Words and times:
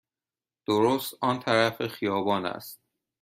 درست 0.67 1.13
آن 1.21 1.39
طرف 1.39 1.87
خیابان 1.87 2.45
است. 2.45 2.79